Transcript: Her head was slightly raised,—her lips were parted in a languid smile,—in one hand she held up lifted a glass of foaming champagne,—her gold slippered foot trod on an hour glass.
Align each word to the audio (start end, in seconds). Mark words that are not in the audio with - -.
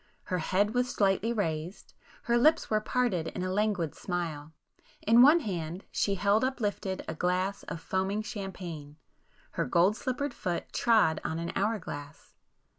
Her 0.23 0.39
head 0.39 0.73
was 0.73 0.89
slightly 0.89 1.31
raised,—her 1.31 2.35
lips 2.35 2.71
were 2.71 2.81
parted 2.81 3.27
in 3.27 3.43
a 3.43 3.53
languid 3.53 3.93
smile,—in 3.93 5.21
one 5.21 5.41
hand 5.41 5.83
she 5.91 6.15
held 6.15 6.43
up 6.43 6.59
lifted 6.59 7.05
a 7.07 7.13
glass 7.13 7.61
of 7.67 7.79
foaming 7.79 8.23
champagne,—her 8.23 9.65
gold 9.65 9.95
slippered 9.95 10.33
foot 10.33 10.73
trod 10.73 11.21
on 11.23 11.37
an 11.37 11.51
hour 11.55 11.77
glass. 11.77 12.33